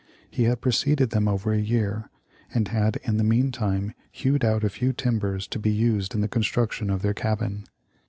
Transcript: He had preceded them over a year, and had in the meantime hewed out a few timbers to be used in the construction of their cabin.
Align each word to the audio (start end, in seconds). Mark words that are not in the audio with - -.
He 0.31 0.45
had 0.45 0.61
preceded 0.61 1.11
them 1.11 1.27
over 1.27 1.53
a 1.53 1.59
year, 1.61 2.09
and 2.51 2.69
had 2.69 2.95
in 3.03 3.17
the 3.17 3.23
meantime 3.23 3.93
hewed 4.11 4.43
out 4.43 4.63
a 4.63 4.69
few 4.71 4.93
timbers 4.93 5.45
to 5.49 5.59
be 5.59 5.71
used 5.71 6.15
in 6.15 6.21
the 6.21 6.27
construction 6.27 6.89
of 6.89 7.03
their 7.03 7.13
cabin. 7.13 7.65